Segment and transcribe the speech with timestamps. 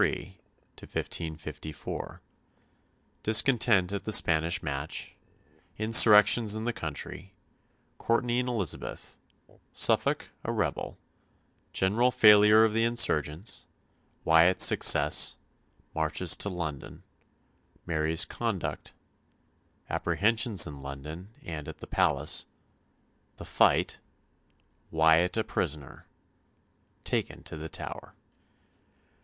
[0.01, 0.33] CHAPTER
[0.99, 2.21] XXII 1553 1554
[3.21, 5.13] Discontent at the Spanish match
[5.77, 7.35] Insurrections in the country
[7.99, 9.15] Courtenay and Elizabeth
[9.71, 10.97] Suffolk a rebel
[11.71, 13.67] General failure of the insurgents
[14.23, 15.35] Wyatt's success
[15.93, 17.03] Marches to London
[17.85, 18.95] Mary's conduct
[19.87, 22.47] Apprehensions in London, and at the palace
[23.35, 23.99] The fight
[24.89, 26.07] Wyatt a prisoner
[27.03, 28.15] Taken to the Tower.